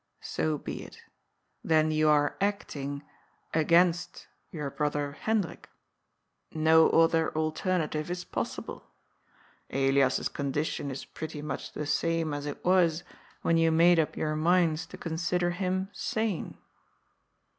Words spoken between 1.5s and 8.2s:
Then you are acting against your brother Hendrik. No other alternative